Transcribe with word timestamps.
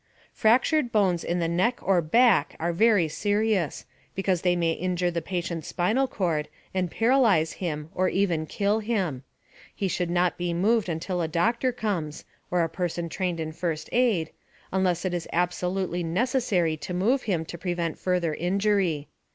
Fractured 0.33 0.91
bones 0.91 1.23
in 1.23 1.37
the 1.37 1.47
NECK 1.47 1.79
OR 1.83 2.01
BACK 2.01 2.55
are 2.59 2.73
very 2.73 3.07
serious, 3.07 3.85
because 4.15 4.41
they 4.41 4.55
may 4.55 4.71
injure 4.71 5.11
the 5.11 5.21
patient's 5.21 5.67
spinal 5.67 6.07
cord 6.07 6.49
and 6.73 6.89
paralyze 6.89 7.51
him 7.51 7.91
or 7.93 8.09
even 8.09 8.47
kill 8.47 8.79
him. 8.79 9.23
He 9.75 9.87
should 9.87 10.09
not 10.09 10.39
be 10.39 10.55
moved 10.55 10.89
until 10.89 11.21
a 11.21 11.27
doctor 11.27 11.71
comes 11.71 12.25
(or 12.49 12.61
a 12.63 12.67
person 12.67 13.09
trained 13.09 13.39
in 13.39 13.51
first 13.51 13.89
aid), 13.91 14.31
unless 14.71 15.05
it 15.05 15.13
is 15.13 15.27
absolutely 15.31 16.01
necessary 16.03 16.75
to 16.77 16.95
move 16.95 17.21
him 17.29 17.45
to 17.45 17.55
prevent 17.55 17.99
further 17.99 18.33
injury. 18.33 19.07